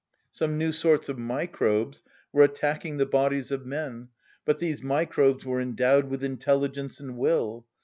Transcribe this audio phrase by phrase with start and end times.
[0.31, 2.01] Some new sorts of microbes
[2.33, 4.07] were attacking the bodies of men,
[4.45, 7.67] but these microbes were endowed with intelligence and will.